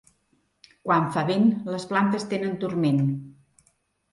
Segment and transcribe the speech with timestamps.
[0.87, 1.45] Quan fa vent
[1.75, 3.05] les plantes tenen turment.